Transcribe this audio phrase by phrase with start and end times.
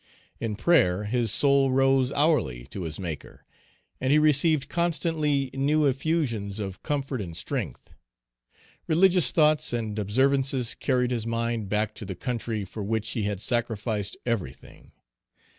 [0.39, 3.45] In prayer his soul rose hourly to his Maker,
[3.99, 7.93] and he received constantly new effusions of comfort and strength.
[8.87, 13.39] Religious thoughts and observances carried his mind back to the country for which he had
[13.39, 14.91] sacrificed everything.